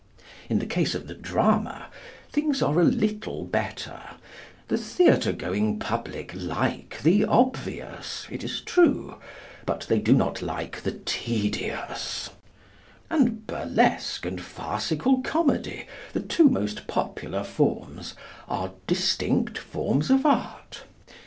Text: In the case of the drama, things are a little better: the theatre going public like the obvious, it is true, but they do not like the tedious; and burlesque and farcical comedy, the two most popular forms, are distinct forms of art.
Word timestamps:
In 0.49 0.57
the 0.57 0.65
case 0.65 0.95
of 0.95 1.05
the 1.07 1.13
drama, 1.13 1.85
things 2.31 2.63
are 2.63 2.79
a 2.79 2.83
little 2.83 3.45
better: 3.45 4.01
the 4.67 4.75
theatre 4.79 5.31
going 5.31 5.77
public 5.77 6.33
like 6.33 7.03
the 7.03 7.23
obvious, 7.23 8.25
it 8.31 8.43
is 8.43 8.61
true, 8.61 9.17
but 9.63 9.81
they 9.89 9.99
do 9.99 10.13
not 10.13 10.41
like 10.41 10.81
the 10.81 10.93
tedious; 11.05 12.31
and 13.11 13.45
burlesque 13.45 14.25
and 14.25 14.41
farcical 14.41 15.21
comedy, 15.21 15.85
the 16.13 16.19
two 16.19 16.49
most 16.49 16.87
popular 16.87 17.43
forms, 17.43 18.15
are 18.49 18.71
distinct 18.87 19.59
forms 19.59 20.09
of 20.09 20.25
art. 20.25 20.81